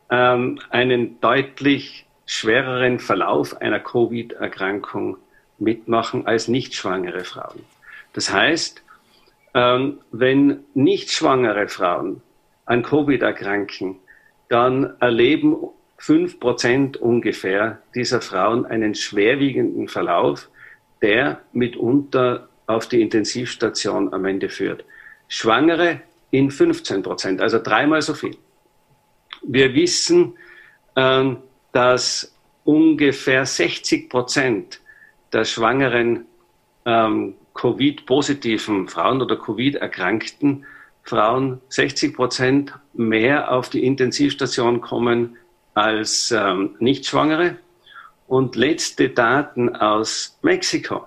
[0.09, 5.17] ähm, einen deutlich schwereren Verlauf einer Covid-Erkrankung
[5.59, 7.63] mitmachen als nicht schwangere Frauen.
[8.13, 8.81] Das heißt,
[9.53, 12.21] ähm, wenn nicht schwangere Frauen
[12.65, 13.97] an Covid erkranken,
[14.49, 15.55] dann erleben
[15.97, 20.49] fünf Prozent ungefähr dieser Frauen einen schwerwiegenden Verlauf,
[21.01, 24.83] der mitunter auf die Intensivstation am Ende führt.
[25.27, 28.37] Schwangere in 15 Prozent, also dreimal so viel.
[29.43, 30.33] Wir wissen,
[30.95, 31.37] ähm,
[31.71, 34.81] dass ungefähr 60 Prozent
[35.33, 36.25] der schwangeren
[36.85, 40.65] ähm, Covid-positiven Frauen oder Covid-erkrankten
[41.03, 45.37] Frauen 60 Prozent mehr auf die Intensivstation kommen
[45.73, 47.57] als ähm, Nichtschwangere.
[48.27, 51.05] Und letzte Daten aus Mexiko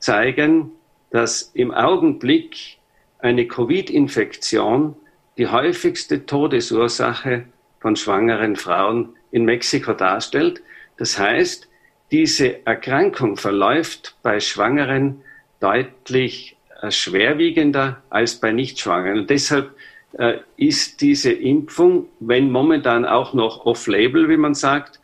[0.00, 0.72] zeigen,
[1.10, 2.78] dass im Augenblick
[3.20, 4.96] eine Covid-Infektion
[5.38, 7.44] die häufigste Todesursache
[7.80, 10.60] von schwangeren Frauen in Mexiko darstellt.
[10.96, 11.68] Das heißt,
[12.14, 15.22] diese Erkrankung verläuft bei Schwangeren
[15.58, 19.18] deutlich äh, schwerwiegender als bei Nichtschwangeren.
[19.22, 19.74] Und deshalb
[20.12, 25.00] äh, ist diese Impfung, wenn momentan auch noch off-label, wie man sagt,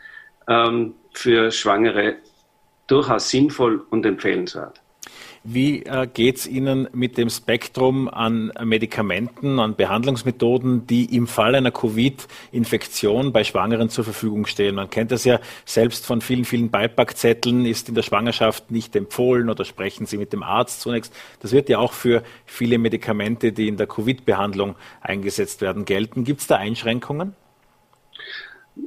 [0.46, 2.14] ähm, für Schwangere
[2.86, 4.80] durchaus sinnvoll und empfehlenswert.
[5.42, 11.54] Wie äh, geht es Ihnen mit dem Spektrum an Medikamenten, an Behandlungsmethoden, die im Fall
[11.54, 14.74] einer Covid-Infektion bei Schwangeren zur Verfügung stehen?
[14.74, 19.48] Man kennt das ja selbst von vielen, vielen Beipackzetteln, ist in der Schwangerschaft nicht empfohlen
[19.48, 21.14] oder sprechen Sie mit dem Arzt zunächst.
[21.40, 26.24] Das wird ja auch für viele Medikamente, die in der Covid-Behandlung eingesetzt werden, gelten.
[26.24, 27.34] Gibt es da Einschränkungen?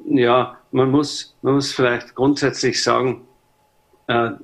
[0.06, 3.22] Ja, man muss, man muss vielleicht grundsätzlich sagen,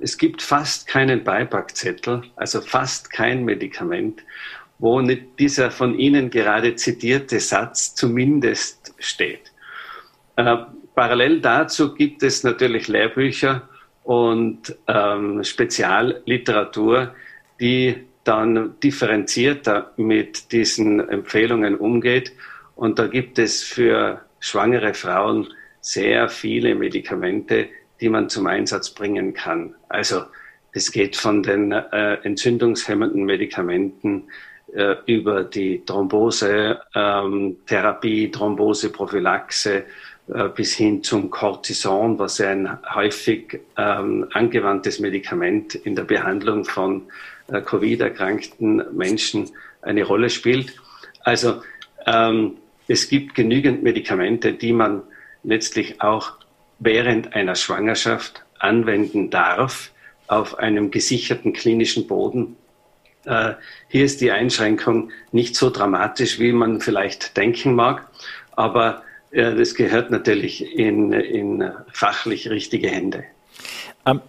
[0.00, 4.22] es gibt fast keinen Beipackzettel, also fast kein Medikament,
[4.78, 9.52] wo nicht dieser von Ihnen gerade zitierte Satz zumindest steht.
[10.36, 10.56] Äh,
[10.94, 13.68] parallel dazu gibt es natürlich Lehrbücher
[14.04, 17.14] und ähm, Spezialliteratur,
[17.60, 22.32] die dann differenzierter mit diesen Empfehlungen umgeht.
[22.74, 25.48] Und da gibt es für schwangere Frauen
[25.80, 27.68] sehr viele Medikamente,
[28.00, 29.74] die man zum Einsatz bringen kann.
[29.88, 30.22] Also
[30.72, 34.28] es geht von den äh, entzündungshemmenden Medikamenten
[34.72, 39.84] äh, über die Thrombose-Therapie, ähm, Thromboseprophylaxe
[40.32, 47.02] äh, bis hin zum Cortison, was ein häufig ähm, angewandtes Medikament in der Behandlung von
[47.48, 49.50] äh, Covid-erkrankten Menschen
[49.82, 50.74] eine Rolle spielt.
[51.24, 51.62] Also
[52.06, 55.02] ähm, es gibt genügend Medikamente, die man
[55.42, 56.34] letztlich auch
[56.80, 59.92] während einer Schwangerschaft anwenden darf
[60.26, 62.56] auf einem gesicherten klinischen Boden.
[63.24, 63.52] Äh,
[63.88, 68.10] hier ist die Einschränkung nicht so dramatisch, wie man vielleicht denken mag,
[68.56, 73.24] aber äh, das gehört natürlich in, in fachlich richtige Hände.
[74.06, 74.22] Ähm,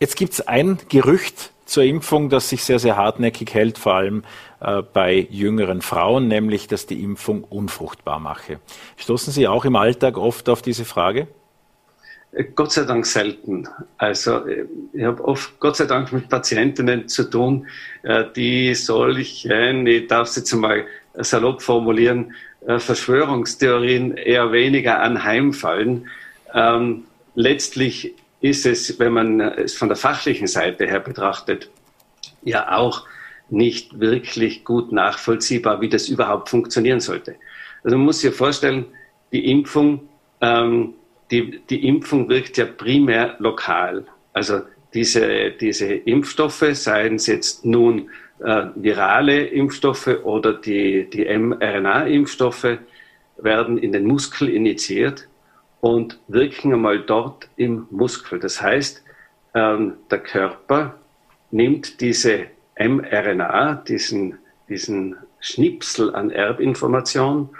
[0.00, 4.24] jetzt gibt es ein Gerücht zur Impfung, das sich sehr, sehr hartnäckig hält, vor allem
[4.60, 8.58] äh, bei jüngeren Frauen, nämlich, dass die Impfung unfruchtbar mache.
[8.96, 11.28] Stoßen Sie auch im Alltag oft auf diese Frage?
[12.54, 13.68] Gott sei Dank selten.
[13.98, 14.42] Also
[14.92, 17.66] ich habe oft Gott sei Dank mit Patientinnen zu tun,
[18.02, 22.34] äh, die solchen, ich darf es jetzt mal salopp formulieren,
[22.66, 26.08] äh, Verschwörungstheorien eher weniger anheimfallen.
[26.52, 31.70] Ähm, letztlich ist es, wenn man es von der fachlichen Seite her betrachtet,
[32.42, 33.06] ja auch
[33.48, 37.36] nicht wirklich gut nachvollziehbar, wie das überhaupt funktionieren sollte.
[37.82, 38.86] Also man muss sich vorstellen,
[39.32, 40.08] die Impfung
[40.40, 40.94] ähm,
[41.30, 44.06] die, die Impfung wirkt ja primär lokal.
[44.32, 48.10] Also diese, diese Impfstoffe, seien es jetzt nun
[48.40, 52.78] äh, virale Impfstoffe oder die, die mRNA-Impfstoffe,
[53.36, 55.28] werden in den Muskel initiiert
[55.80, 58.38] und wirken einmal dort im Muskel.
[58.38, 59.02] Das heißt,
[59.54, 60.98] ähm, der Körper
[61.50, 62.46] nimmt diese
[62.78, 67.50] mRNA, diesen, diesen Schnipsel an Erbinformation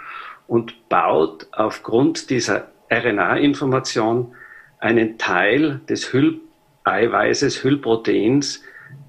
[0.47, 4.33] und baut aufgrund dieser RNA-Information
[4.79, 8.61] einen Teil des Hülleiweißes, Hüllproteins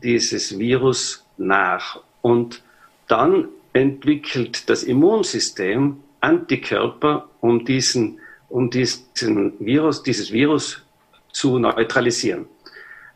[0.03, 2.01] dieses Virus nach.
[2.23, 2.63] Und
[3.09, 10.83] dann entwickelt das Immunsystem Antikörper, um diesen, um diesen Virus, dieses Virus
[11.33, 12.47] zu neutralisieren.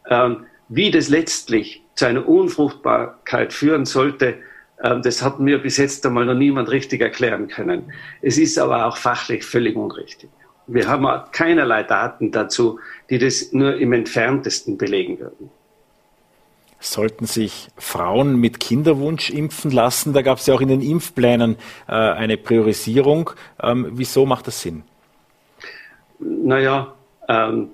[0.09, 4.39] Ähm, wie das letztlich zu einer Unfruchtbarkeit führen sollte,
[4.83, 7.93] ähm, das hat mir bis jetzt einmal noch niemand richtig erklären können.
[8.23, 10.31] Es ist aber auch fachlich völlig unrichtig.
[10.73, 12.79] Wir haben keinerlei Daten dazu,
[13.11, 15.51] die das nur im entferntesten belegen würden.
[16.79, 20.13] Sollten sich Frauen mit Kinderwunsch impfen lassen?
[20.13, 21.57] Da gab es ja auch in den Impfplänen
[21.89, 23.31] äh, eine Priorisierung.
[23.61, 24.85] Ähm, wieso macht das Sinn?
[26.21, 26.95] Naja,
[27.29, 27.71] ähm,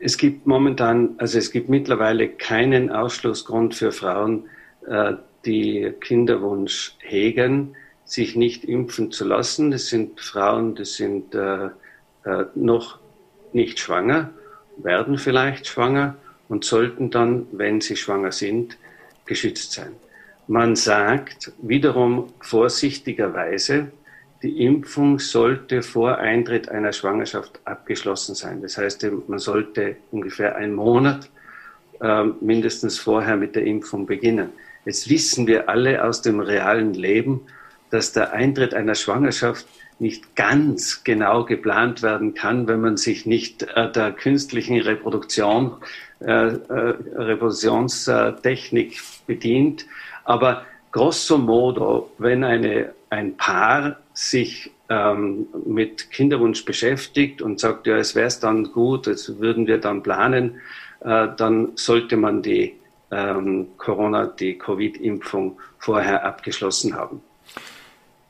[0.00, 4.46] es gibt momentan, also es gibt mittlerweile keinen Ausschlussgrund für Frauen,
[4.88, 5.14] äh,
[5.44, 9.70] die Kinderwunsch hegen, sich nicht impfen zu lassen.
[9.70, 11.68] Das sind Frauen, das sind äh,
[12.24, 12.98] äh, noch
[13.52, 14.30] nicht schwanger,
[14.76, 16.16] werden vielleicht schwanger
[16.48, 18.76] und sollten dann, wenn sie schwanger sind,
[19.26, 19.92] geschützt sein.
[20.46, 23.88] Man sagt wiederum vorsichtigerweise,
[24.42, 28.62] die Impfung sollte vor Eintritt einer Schwangerschaft abgeschlossen sein.
[28.62, 31.28] Das heißt, man sollte ungefähr einen Monat
[32.00, 34.50] äh, mindestens vorher mit der Impfung beginnen.
[34.84, 37.40] Jetzt wissen wir alle aus dem realen Leben,
[37.90, 39.66] dass der Eintritt einer Schwangerschaft
[39.98, 45.72] nicht ganz genau geplant werden kann, wenn man sich nicht äh, der künstlichen Reproduktion,
[46.20, 49.86] äh, äh, Reproduktionstechnik bedient.
[50.24, 57.96] Aber grosso modo, wenn eine, ein Paar sich ähm, mit Kinderwunsch beschäftigt und sagt, ja,
[57.96, 60.60] es wäre dann gut, das würden wir dann planen,
[61.00, 62.74] äh, dann sollte man die
[63.10, 67.22] ähm, Corona, die Covid-Impfung vorher abgeschlossen haben.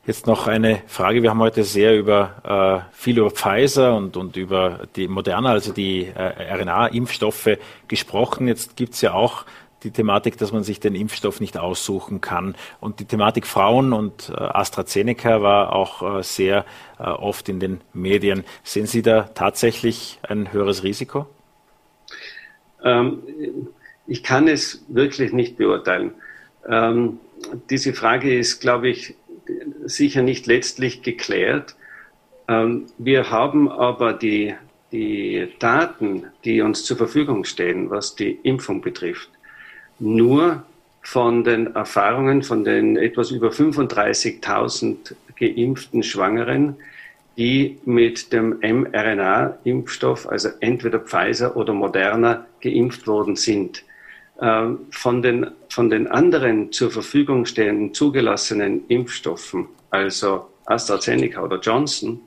[0.05, 1.21] Jetzt noch eine Frage.
[1.21, 5.73] Wir haben heute sehr über äh, viel über Pfizer und, und über die Moderna, also
[5.73, 8.47] die äh, RNA-Impfstoffe gesprochen.
[8.47, 9.45] Jetzt gibt es ja auch
[9.83, 12.55] die Thematik, dass man sich den Impfstoff nicht aussuchen kann.
[12.79, 16.65] Und die Thematik Frauen und äh, AstraZeneca war auch äh, sehr
[16.97, 18.45] äh, oft in den Medien.
[18.63, 21.27] Sehen Sie da tatsächlich ein höheres Risiko?
[22.83, 23.21] Ähm,
[24.07, 26.13] ich kann es wirklich nicht beurteilen.
[26.67, 27.19] Ähm,
[27.69, 29.15] diese Frage ist, glaube ich,
[29.85, 31.75] sicher nicht letztlich geklärt.
[32.47, 34.55] Ähm, wir haben aber die,
[34.91, 39.29] die Daten, die uns zur Verfügung stehen, was die Impfung betrifft,
[39.99, 40.63] nur
[41.01, 46.75] von den Erfahrungen von den etwas über 35.000 geimpften Schwangeren,
[47.37, 53.83] die mit dem mRNA-Impfstoff, also entweder Pfizer oder Moderna, geimpft worden sind.
[54.41, 62.21] Ähm, von den, von den anderen zur Verfügung stehenden zugelassenen Impfstoffen, also AstraZeneca oder Johnson,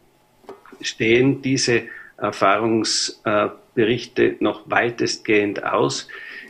[0.82, 1.84] stehen diese
[2.18, 6.06] Erfahrungsberichte noch weitestgehend aus.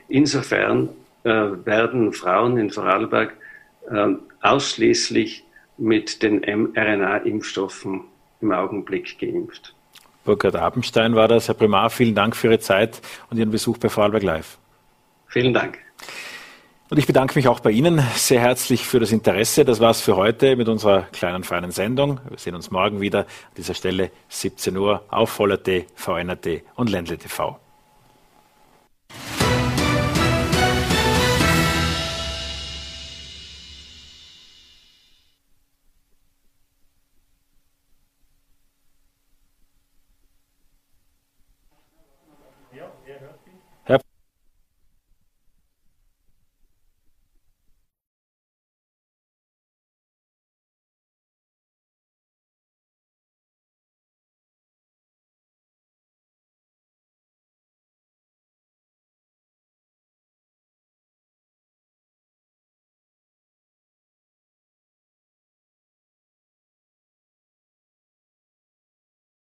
[0.09, 0.89] Insofern
[1.23, 3.33] äh, werden Frauen in Vorarlberg
[3.89, 4.09] äh,
[4.41, 5.45] ausschließlich
[5.79, 8.01] mit den mRNA-Impfstoffen
[8.41, 9.77] im Augenblick geimpft.
[10.25, 11.47] Burkhard Abenstein war das.
[11.47, 13.01] Herr Primar, vielen Dank für Ihre Zeit
[13.31, 14.59] und Ihren Besuch bei Vorarlberg Live.
[15.33, 15.78] Vielen Dank.
[16.91, 19.64] Und ich bedanke mich auch bei Ihnen sehr herzlich für das Interesse.
[19.64, 22.20] Das war's für heute mit unserer kleinen feinen Sendung.
[22.28, 27.16] Wir sehen uns morgen wieder an dieser Stelle 17 Uhr auf Voller.t, VNRT und Ländle
[27.16, 27.59] TV.